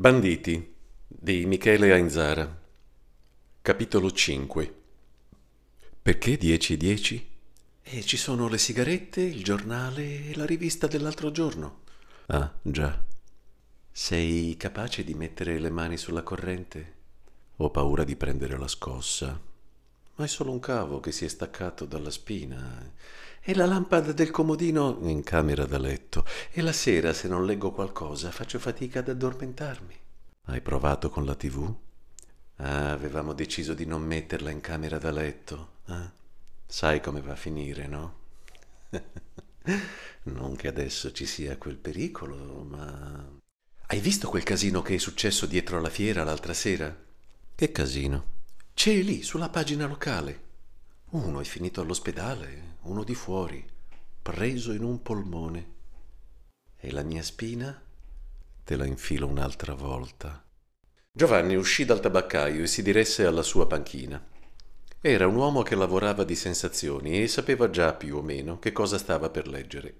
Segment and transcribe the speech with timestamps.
[0.00, 2.58] Banditi di Michele Ainzara
[3.60, 4.74] Capitolo 5
[6.00, 7.24] Perché 10-10?
[7.82, 11.80] E ci sono le sigarette, il giornale e la rivista dell'altro giorno.
[12.28, 12.98] Ah, già.
[13.92, 16.94] Sei capace di mettere le mani sulla corrente?
[17.56, 19.38] Ho paura di prendere la scossa.
[20.20, 22.92] Ma è solo un cavo che si è staccato dalla spina.
[23.40, 26.26] E la lampada del comodino in camera da letto.
[26.50, 29.98] E la sera, se non leggo qualcosa, faccio fatica ad addormentarmi.
[30.42, 31.74] Hai provato con la tv?
[32.56, 35.68] Ah, avevamo deciso di non metterla in camera da letto.
[35.88, 36.10] Eh?
[36.66, 38.18] Sai come va a finire, no?
[40.24, 43.26] non che adesso ci sia quel pericolo, ma...
[43.86, 46.94] Hai visto quel casino che è successo dietro alla fiera l'altra sera?
[47.54, 48.39] Che casino?
[48.74, 50.48] C'è lì, sulla pagina locale.
[51.10, 53.64] Uno è finito all'ospedale, uno di fuori,
[54.22, 55.68] preso in un polmone.
[56.76, 57.78] E la mia spina?
[58.64, 60.42] Te la infilo un'altra volta.
[61.12, 64.24] Giovanni uscì dal tabaccaio e si diresse alla sua panchina.
[65.00, 68.96] Era un uomo che lavorava di sensazioni e sapeva già più o meno che cosa
[68.96, 69.94] stava per leggere.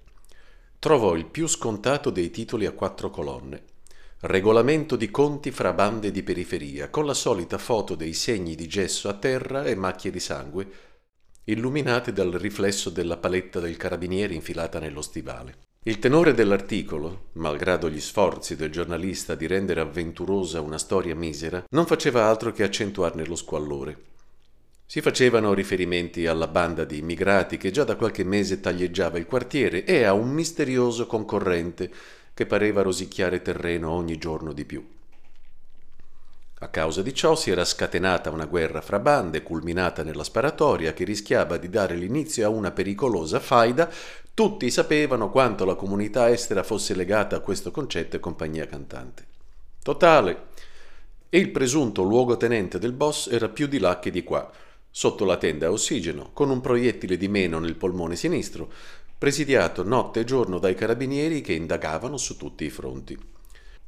[0.79, 3.65] Trovò il più scontato dei titoli a quattro colonne.
[4.23, 9.09] Regolamento di conti fra bande di periferia, con la solita foto dei segni di gesso
[9.09, 10.69] a terra e macchie di sangue,
[11.45, 15.57] illuminate dal riflesso della paletta del carabiniere infilata nello stivale.
[15.85, 21.87] Il tenore dell'articolo, malgrado gli sforzi del giornalista di rendere avventurosa una storia misera, non
[21.87, 24.09] faceva altro che accentuarne lo squallore.
[24.85, 29.85] Si facevano riferimenti alla banda di immigrati che già da qualche mese taglieggiava il quartiere
[29.85, 31.91] e a un misterioso concorrente
[32.35, 34.87] che pareva rosicchiare terreno ogni giorno di più.
[36.63, 41.05] A causa di ciò si era scatenata una guerra fra bande, culminata nella sparatoria, che
[41.05, 43.91] rischiava di dare l'inizio a una pericolosa faida.
[44.35, 49.25] Tutti sapevano quanto la comunità estera fosse legata a questo concetto e compagnia cantante.
[49.83, 50.49] Totale.
[51.31, 54.51] E il presunto luogotenente del boss era più di là che di qua,
[54.91, 58.71] sotto la tenda a ossigeno, con un proiettile di meno nel polmone sinistro,
[59.21, 63.19] presidiato notte e giorno dai carabinieri che indagavano su tutti i fronti.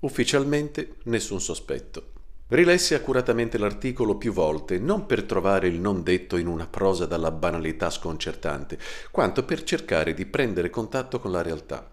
[0.00, 2.10] Ufficialmente nessun sospetto.
[2.48, 7.30] Rilessi accuratamente l'articolo più volte, non per trovare il non detto in una prosa dalla
[7.30, 8.78] banalità sconcertante,
[9.10, 11.90] quanto per cercare di prendere contatto con la realtà.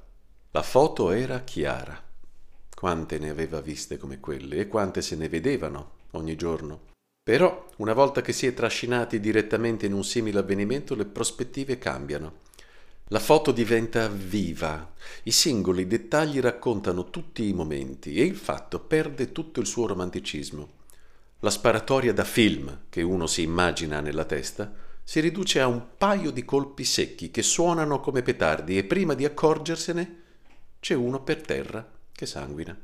[0.51, 1.97] La foto era chiara.
[2.75, 6.87] Quante ne aveva viste come quelle e quante se ne vedevano ogni giorno.
[7.23, 12.47] Però, una volta che si è trascinati direttamente in un simile avvenimento, le prospettive cambiano.
[13.11, 14.93] La foto diventa viva,
[15.23, 20.69] i singoli dettagli raccontano tutti i momenti e il fatto perde tutto il suo romanticismo.
[21.39, 24.71] La sparatoria da film che uno si immagina nella testa
[25.03, 29.25] si riduce a un paio di colpi secchi che suonano come petardi e prima di
[29.25, 30.21] accorgersene
[30.79, 32.79] c'è uno per terra che sanguina.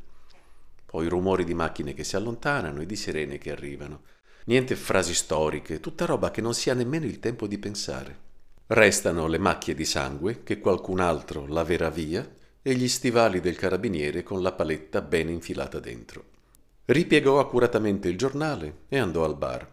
[0.87, 4.01] Poi rumori di macchine che si allontanano e di sirene che arrivano.
[4.45, 8.24] Niente frasi storiche, tutta roba che non si ha nemmeno il tempo di pensare.
[8.67, 12.27] Restano le macchie di sangue che qualcun altro laverà via
[12.63, 16.23] e gli stivali del carabiniere con la paletta ben infilata dentro.
[16.85, 19.71] Ripiegò accuratamente il giornale e andò al bar.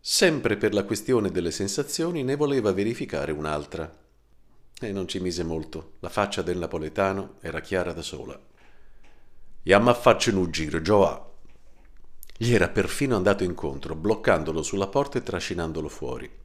[0.00, 3.94] Sempre per la questione delle sensazioni ne voleva verificare un'altra.
[4.80, 8.40] E non ci mise molto, la faccia del napoletano era chiara da sola.
[9.64, 11.30] Yamma faccio un giro, Giova.
[12.38, 16.42] Gli era perfino andato incontro, bloccandolo sulla porta e trascinandolo fuori.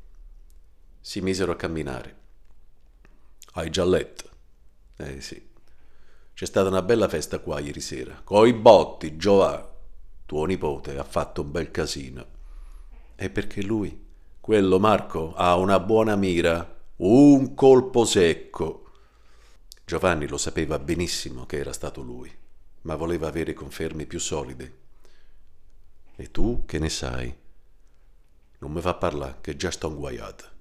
[1.02, 2.18] Si misero a camminare.
[3.54, 4.30] Hai già letto?
[4.98, 5.48] Eh sì.
[6.34, 8.22] C'è stata una bella festa qua ieri sera.
[8.24, 9.76] Coi botti, Giova.
[10.26, 12.26] Tuo nipote ha fatto un bel casino.
[13.16, 14.08] E perché lui?
[14.40, 16.78] Quello, Marco, ha una buona mira.
[16.98, 18.92] Un colpo secco.
[19.86, 22.32] Giovanni lo sapeva benissimo che era stato lui,
[22.82, 24.78] ma voleva avere conferme più solide.
[26.16, 27.36] E tu che ne sai?
[28.60, 30.58] Non mi fa parlare, che già sto inguaiata.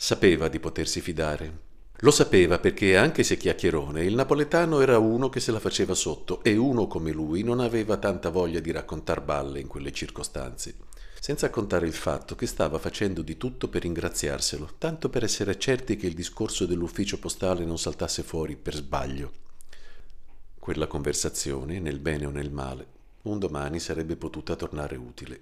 [0.00, 1.58] Sapeva di potersi fidare.
[2.02, 6.40] Lo sapeva perché, anche se chiacchierone, il napoletano era uno che se la faceva sotto
[6.44, 10.76] e uno come lui non aveva tanta voglia di raccontar balle in quelle circostanze.
[11.18, 15.96] Senza contare il fatto che stava facendo di tutto per ringraziarselo, tanto per essere certi
[15.96, 19.32] che il discorso dell'ufficio postale non saltasse fuori per sbaglio.
[20.60, 22.86] Quella conversazione, nel bene o nel male,
[23.22, 25.40] un domani sarebbe potuta tornare utile.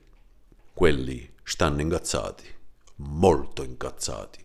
[0.72, 2.44] Quelli stanno ingazzati,
[2.96, 4.44] molto incazzati.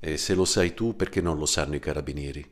[0.00, 2.50] E se lo sai tu, perché non lo sanno i carabinieri?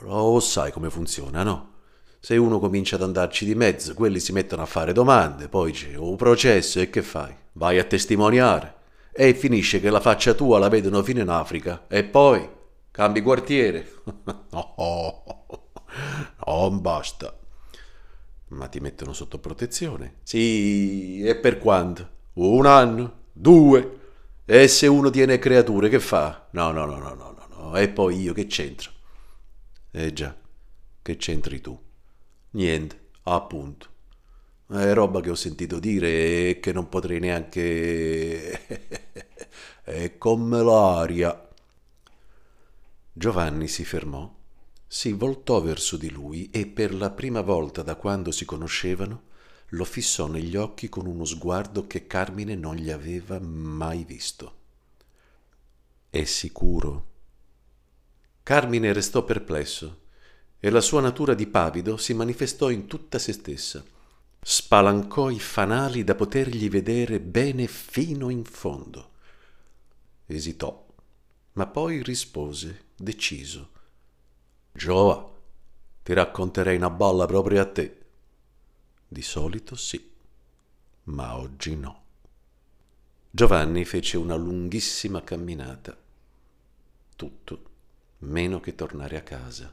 [0.00, 1.70] Lo sai come funziona, no?
[2.18, 5.96] Se uno comincia ad andarci di mezzo, quelli si mettono a fare domande, poi c'è
[5.96, 7.34] un processo e che fai?
[7.52, 8.74] Vai a testimoniare
[9.12, 12.48] e finisce che la faccia tua la vedono fino in Africa e poi
[12.90, 13.92] cambi quartiere.
[14.50, 14.74] no,
[16.46, 17.36] non basta.
[18.48, 20.16] Ma ti mettono sotto protezione?
[20.22, 22.08] Sì, e per quanto?
[22.34, 23.12] Un anno?
[23.32, 24.00] Due?
[24.52, 26.48] E se uno tiene creature, che fa?
[26.50, 27.74] No, no, no, no, no, no.
[27.74, 28.90] E poi io che c'entro?
[29.90, 30.36] Eh già,
[31.00, 31.82] che c'entri tu?
[32.50, 33.88] Niente, appunto.
[34.68, 38.66] È roba che ho sentito dire e che non potrei neanche...
[39.84, 41.48] È come l'aria.
[43.10, 44.30] Giovanni si fermò,
[44.86, 49.30] si voltò verso di lui e per la prima volta da quando si conoscevano
[49.74, 54.60] lo fissò negli occhi con uno sguardo che Carmine non gli aveva mai visto.
[56.10, 57.06] È sicuro?
[58.42, 60.00] Carmine restò perplesso
[60.58, 63.82] e la sua natura di pavido si manifestò in tutta se stessa.
[64.44, 69.10] Spalancò i fanali da potergli vedere bene fino in fondo.
[70.26, 70.86] Esitò,
[71.52, 73.70] ma poi rispose, deciso.
[74.72, 75.30] Giova,
[76.02, 78.01] ti racconterei una balla proprio a te.
[79.12, 80.10] Di solito sì,
[81.04, 82.04] ma oggi no.
[83.30, 85.94] Giovanni fece una lunghissima camminata.
[87.14, 87.70] Tutto
[88.20, 89.70] meno che tornare a casa.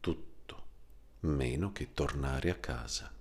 [0.00, 0.66] Tutto
[1.20, 3.13] meno che tornare a casa.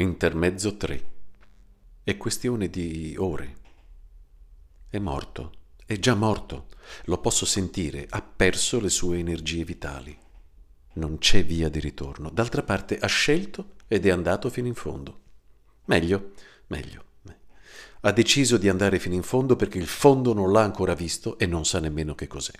[0.00, 1.10] Intermezzo 3.
[2.04, 3.56] È questione di ore.
[4.88, 5.52] È morto,
[5.84, 6.68] è già morto.
[7.06, 10.16] Lo posso sentire, ha perso le sue energie vitali.
[10.92, 12.30] Non c'è via di ritorno.
[12.30, 15.20] D'altra parte ha scelto ed è andato fino in fondo.
[15.86, 16.30] Meglio,
[16.68, 17.04] meglio.
[18.02, 21.46] Ha deciso di andare fino in fondo perché il fondo non l'ha ancora visto e
[21.46, 22.54] non sa nemmeno che cos'è.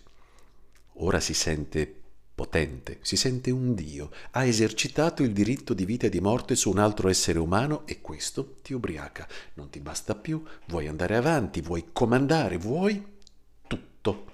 [0.95, 1.98] Ora si sente
[2.39, 6.71] potente, si sente un Dio, ha esercitato il diritto di vita e di morte su
[6.71, 9.27] un altro essere umano e questo ti ubriaca.
[9.55, 13.05] Non ti basta più, vuoi andare avanti, vuoi comandare, vuoi
[13.67, 14.27] tutto.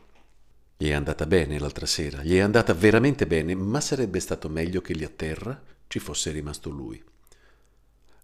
[0.76, 4.82] Gli è andata bene l'altra sera, gli è andata veramente bene, ma sarebbe stato meglio
[4.82, 7.02] che lì a terra ci fosse rimasto lui.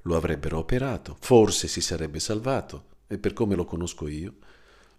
[0.03, 4.35] Lo avrebbero operato, forse si sarebbe salvato e per come lo conosco io,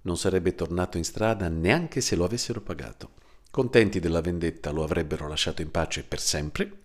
[0.02, 3.20] non sarebbe tornato in strada neanche se lo avessero pagato.
[3.52, 6.80] Contenti della vendetta lo avrebbero lasciato in pace per sempre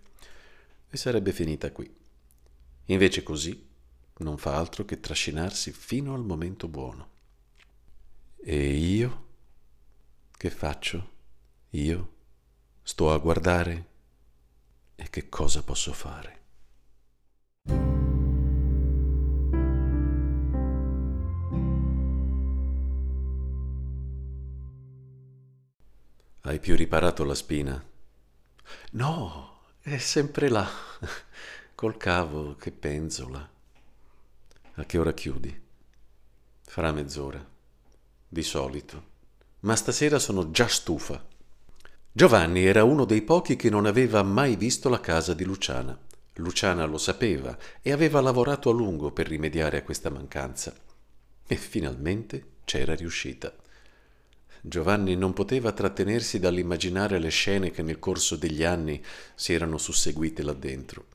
[0.89, 1.89] e sarebbe finita qui.
[2.87, 3.65] Invece così
[4.17, 7.09] non fa altro che trascinarsi fino al momento buono.
[8.35, 9.25] E io?
[10.29, 11.09] Che faccio?
[11.69, 12.13] Io?
[12.83, 13.87] Sto a guardare?
[14.95, 16.36] E che cosa posso fare?
[26.47, 27.83] Hai più riparato la spina?
[28.91, 30.65] No, è sempre là,
[31.75, 33.49] col cavo che penzola.
[34.75, 35.61] A che ora chiudi?
[36.61, 37.45] Fra mezz'ora,
[38.29, 39.03] di solito.
[39.59, 41.21] Ma stasera sono già stufa.
[42.13, 45.99] Giovanni era uno dei pochi che non aveva mai visto la casa di Luciana.
[46.35, 50.73] Luciana lo sapeva e aveva lavorato a lungo per rimediare a questa mancanza.
[51.45, 53.53] E finalmente c'era riuscita.
[54.67, 59.01] Giovanni non poteva trattenersi dall'immaginare le scene che nel corso degli anni
[59.33, 61.05] si erano susseguite là dentro.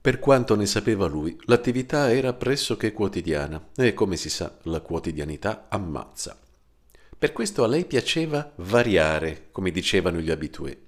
[0.00, 5.66] Per quanto ne sapeva lui, l'attività era pressoché quotidiana e, come si sa, la quotidianità
[5.68, 6.38] ammazza.
[7.18, 10.82] Per questo a lei piaceva variare, come dicevano gli abitué.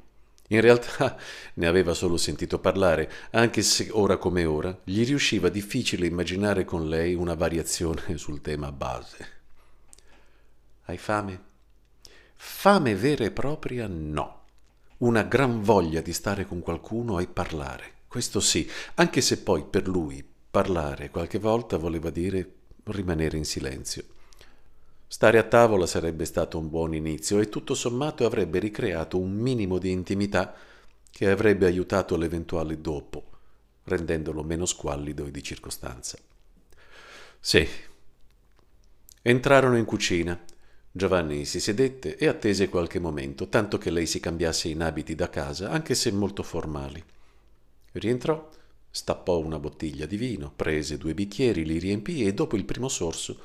[0.50, 1.18] In realtà
[1.54, 6.88] ne aveva solo sentito parlare, anche se ora come ora gli riusciva difficile immaginare con
[6.88, 9.28] lei una variazione sul tema base.
[10.84, 11.48] Hai fame?
[12.42, 14.44] Fame vera e propria no.
[14.98, 17.92] Una gran voglia di stare con qualcuno e parlare.
[18.08, 22.52] Questo sì, anche se poi per lui parlare qualche volta voleva dire
[22.84, 24.04] rimanere in silenzio.
[25.06, 29.76] Stare a tavola sarebbe stato un buon inizio e tutto sommato avrebbe ricreato un minimo
[29.76, 30.54] di intimità
[31.10, 33.22] che avrebbe aiutato l'eventuale dopo,
[33.84, 36.16] rendendolo meno squallido e di circostanza.
[37.38, 37.68] Sì.
[39.20, 40.42] Entrarono in cucina
[40.92, 45.30] Giovanni si sedette e attese qualche momento, tanto che lei si cambiasse in abiti da
[45.30, 47.02] casa, anche se molto formali.
[47.92, 48.48] Rientrò,
[48.90, 53.38] stappò una bottiglia di vino, prese due bicchieri, li riempì e dopo il primo sorso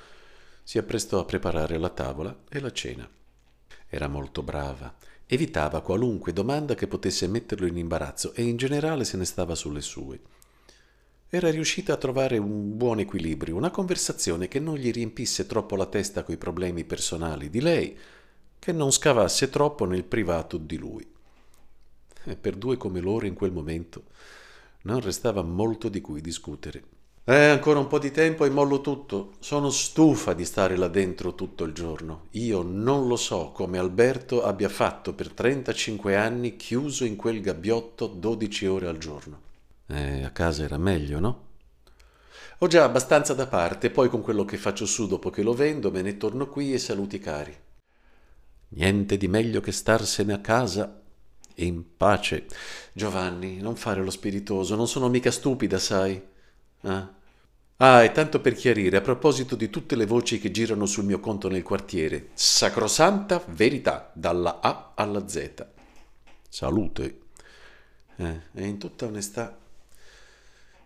[0.63, 3.07] si apprestò a preparare la tavola e la cena.
[3.87, 4.91] Era molto brava,
[5.27, 9.81] evitava qualunque domanda che potesse metterlo in imbarazzo e in generale se ne stava sulle
[9.81, 10.19] sue
[11.35, 15.85] era riuscita a trovare un buon equilibrio, una conversazione che non gli riempisse troppo la
[15.85, 17.97] testa coi problemi personali di lei,
[18.57, 21.07] che non scavasse troppo nel privato di lui.
[22.27, 24.05] e per due come loro in quel momento
[24.83, 26.83] non restava molto di cui discutere.
[27.27, 29.33] Eh, ancora un po' di tempo e mollo tutto.
[29.39, 32.27] Sono stufa di stare là dentro tutto il giorno.
[32.31, 38.05] Io non lo so come Alberto abbia fatto per 35 anni chiuso in quel gabbiotto
[38.05, 39.41] 12 ore al giorno.
[39.87, 41.43] Eh, a casa era meglio, no?
[42.59, 45.91] Ho già abbastanza da parte, poi con quello che faccio su dopo che lo vendo
[45.91, 47.55] me ne torno qui e saluti cari.
[48.69, 51.01] Niente di meglio che starsene a casa
[51.55, 52.47] in pace.
[52.93, 56.21] Giovanni, non fare lo spiritoso, non sono mica stupida, sai.
[56.81, 57.13] Ah.
[57.77, 61.19] ah, e tanto per chiarire, a proposito di tutte le voci che girano sul mio
[61.19, 65.65] conto nel quartiere, sacrosanta verità, dalla A alla Z.
[66.49, 67.19] Salute.
[68.15, 69.57] Eh, e in tutta onestà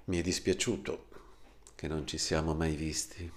[0.09, 1.07] mi è dispiaciuto
[1.75, 3.31] che non ci siamo mai visti.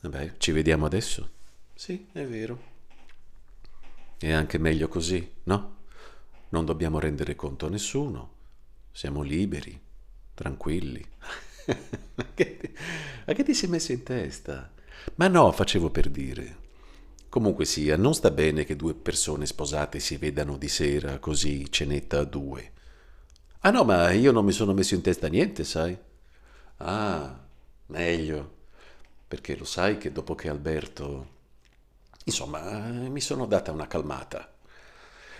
[0.00, 1.30] Vabbè, ci vediamo adesso?
[1.74, 2.76] Sì, è vero.
[4.16, 5.76] È anche meglio così, no?
[6.48, 8.36] Non dobbiamo rendere conto a nessuno.
[8.90, 9.78] Siamo liberi,
[10.32, 11.04] tranquilli.
[12.14, 12.72] ma, che,
[13.26, 14.72] ma che ti sei messo in testa?
[15.16, 16.66] Ma no, facevo per dire.
[17.28, 22.20] Comunque sia, non sta bene che due persone sposate si vedano di sera così cenetta
[22.20, 22.72] a due.
[23.60, 25.96] Ah no, ma io non mi sono messo in testa niente, sai?
[26.78, 27.38] Ah,
[27.86, 28.56] meglio.
[29.26, 31.36] Perché lo sai che dopo che Alberto...
[32.24, 34.52] Insomma, mi sono data una calmata.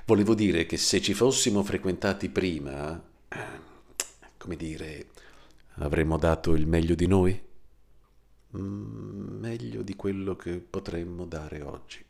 [0.07, 3.01] Volevo dire che se ci fossimo frequentati prima,
[4.39, 5.09] come dire,
[5.77, 7.43] avremmo dato il meglio di noi?
[8.57, 12.05] Mm, meglio di quello che potremmo dare oggi.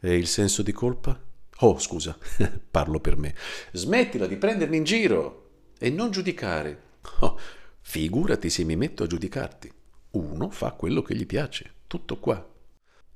[0.00, 1.18] E il senso di colpa?
[1.60, 2.16] Oh, scusa,
[2.70, 3.34] parlo per me.
[3.72, 6.82] Smettila di prendermi in giro e non giudicare.
[7.20, 7.38] Oh,
[7.80, 9.72] figurati se mi metto a giudicarti.
[10.12, 12.50] Uno fa quello che gli piace, tutto qua.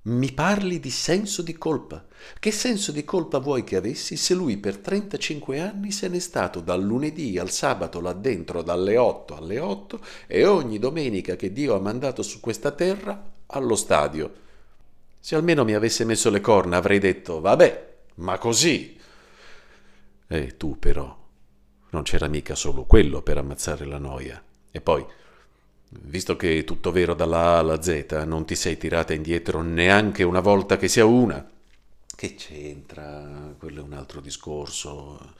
[0.08, 2.06] Mi parli di senso di colpa.
[2.38, 6.60] Che senso di colpa vuoi che avessi se lui per 35 anni se n'è stato
[6.60, 11.74] dal lunedì al sabato là dentro dalle 8 alle 8 e ogni domenica che Dio
[11.74, 14.32] ha mandato su questa terra allo stadio?
[15.18, 17.85] Se almeno mi avesse messo le corna avrei detto vabbè,
[18.16, 18.98] ma così.
[20.28, 21.24] E tu però
[21.90, 24.42] non c'era mica solo quello per ammazzare la noia.
[24.70, 25.06] E poi
[25.88, 30.24] Visto che è tutto vero dalla A alla Z, non ti sei tirata indietro neanche
[30.24, 31.48] una volta che sia una.
[32.14, 33.54] Che c'entra?
[33.56, 35.34] Quello è un altro discorso.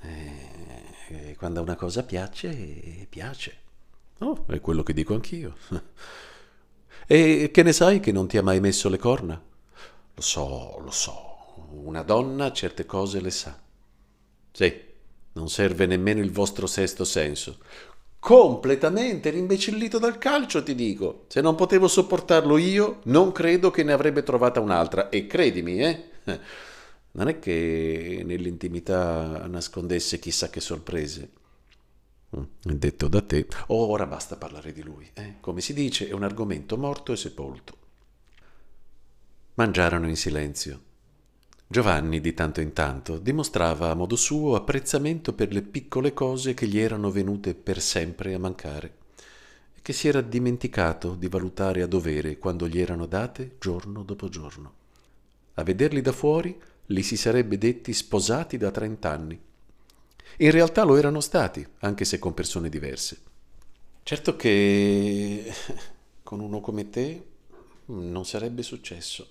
[0.00, 3.58] Eh, quando una cosa piace, piace.
[4.18, 5.56] Oh, è quello che dico anch'io.
[7.06, 9.34] E che ne sai che non ti ha mai messo le corna?
[10.14, 11.33] Lo so, lo so.
[11.82, 13.58] Una donna certe cose le sa.
[14.52, 14.80] Sì,
[15.32, 17.58] non serve nemmeno il vostro sesto senso
[18.24, 21.26] completamente rimbecillito dal calcio, ti dico.
[21.28, 25.10] Se non potevo sopportarlo io, non credo che ne avrebbe trovata un'altra.
[25.10, 26.10] E credimi, eh,
[27.12, 31.30] non è che nell'intimità nascondesse chissà che sorprese.
[32.34, 35.06] Mm, detto da te, ora basta parlare di lui.
[35.12, 35.34] Eh?
[35.40, 37.76] Come si dice, è un argomento morto e sepolto.
[39.56, 40.80] Mangiarono in silenzio.
[41.74, 46.68] Giovanni di tanto in tanto dimostrava a modo suo apprezzamento per le piccole cose che
[46.68, 48.94] gli erano venute per sempre a mancare
[49.74, 54.28] e che si era dimenticato di valutare a dovere quando gli erano date giorno dopo
[54.28, 54.72] giorno.
[55.54, 59.36] A vederli da fuori li si sarebbe detti sposati da trent'anni.
[60.36, 63.18] In realtà lo erano stati, anche se con persone diverse.
[64.04, 65.52] Certo che
[66.22, 67.26] con uno come te
[67.86, 69.28] non sarebbe successo.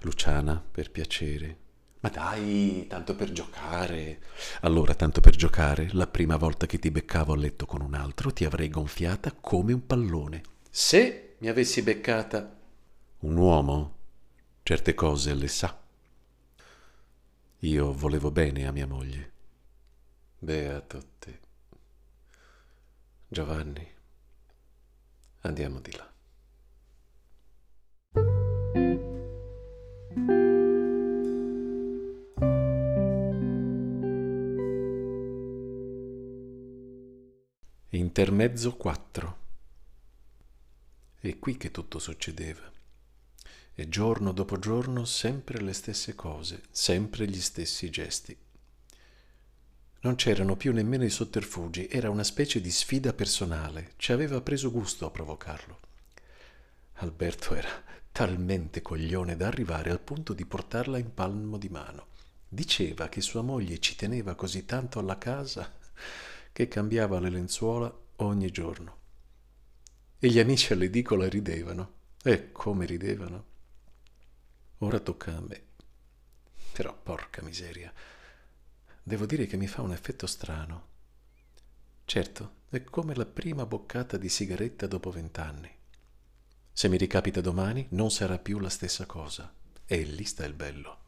[0.00, 1.58] Luciana, per piacere.
[2.00, 4.20] Ma dai, tanto per giocare.
[4.60, 8.32] Allora, tanto per giocare, la prima volta che ti beccavo a letto con un altro,
[8.32, 10.42] ti avrei gonfiata come un pallone.
[10.70, 12.56] Se mi avessi beccata.
[13.20, 13.96] Un uomo
[14.68, 15.80] certe cose le sa.
[17.60, 19.32] Io volevo bene a mia moglie.
[20.38, 21.40] Beato te.
[23.26, 23.86] Giovanni,
[25.40, 26.17] andiamo di là.
[38.18, 39.38] Intermezzo 4.
[41.20, 42.68] È qui che tutto succedeva.
[43.72, 48.36] E giorno dopo giorno sempre le stesse cose, sempre gli stessi gesti.
[50.00, 54.72] Non c'erano più nemmeno i sotterfugi, era una specie di sfida personale, ci aveva preso
[54.72, 55.78] gusto a provocarlo.
[56.94, 57.70] Alberto era
[58.10, 62.06] talmente coglione da arrivare al punto di portarla in palmo di mano.
[62.48, 65.72] Diceva che sua moglie ci teneva così tanto alla casa
[66.50, 68.96] che cambiava le lenzuola ogni giorno.
[70.18, 71.96] E gli amici all'edicola ridevano.
[72.22, 73.44] E come ridevano.
[74.78, 75.62] Ora tocca a me.
[76.72, 77.92] Però porca miseria.
[79.02, 80.86] devo dire che mi fa un effetto strano.
[82.04, 85.74] Certo, è come la prima boccata di sigaretta dopo vent'anni.
[86.72, 89.52] Se mi ricapita domani non sarà più la stessa cosa.
[89.86, 91.06] E lì sta il bello.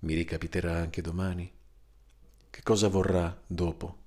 [0.00, 1.50] Mi ricapiterà anche domani?
[2.50, 4.02] Che cosa vorrà dopo?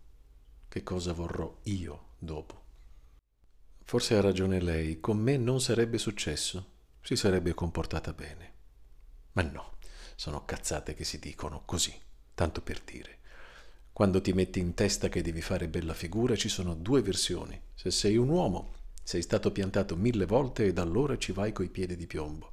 [0.69, 2.63] Che cosa vorrò io dopo?
[3.83, 6.71] Forse ha ragione lei, con me non sarebbe successo,
[7.01, 8.53] si sarebbe comportata bene.
[9.33, 9.77] Ma no,
[10.15, 11.93] sono cazzate che si dicono così,
[12.33, 13.19] tanto per dire.
[13.93, 17.59] Quando ti metti in testa che devi fare bella figura ci sono due versioni.
[17.73, 21.69] Se sei un uomo, sei stato piantato mille volte e da allora ci vai coi
[21.69, 22.51] piedi di piombo.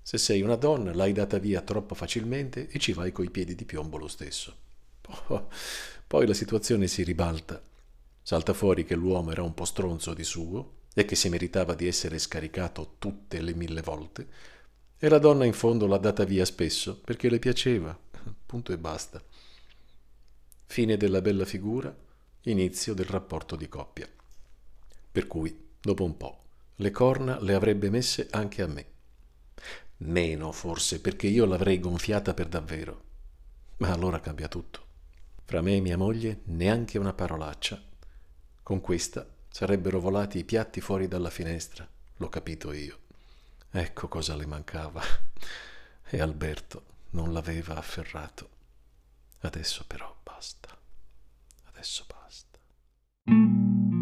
[0.00, 3.64] Se sei una donna, l'hai data via troppo facilmente e ci vai coi piedi di
[3.64, 4.56] piombo lo stesso.
[6.06, 7.60] Poi la situazione si ribalta.
[8.26, 11.86] Salta fuori che l'uomo era un po' stronzo di suo e che si meritava di
[11.86, 14.26] essere scaricato tutte le mille volte
[14.98, 17.96] e la donna in fondo l'ha data via spesso perché le piaceva,
[18.44, 19.22] punto e basta.
[20.64, 21.96] Fine della bella figura,
[22.42, 24.08] inizio del rapporto di coppia.
[25.12, 26.42] Per cui, dopo un po',
[26.74, 28.86] le corna le avrebbe messe anche a me.
[29.98, 33.02] Meno forse, perché io l'avrei gonfiata per davvero.
[33.76, 34.84] Ma allora cambia tutto.
[35.44, 37.94] Fra me e mia moglie neanche una parolaccia.
[38.66, 42.98] Con questa sarebbero volati i piatti fuori dalla finestra, l'ho capito io.
[43.70, 45.00] Ecco cosa le mancava.
[46.08, 48.48] E Alberto non l'aveva afferrato.
[49.40, 50.76] Adesso però basta.
[51.64, 53.95] Adesso basta.